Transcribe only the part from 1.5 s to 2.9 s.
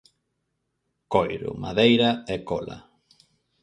madeira e cola.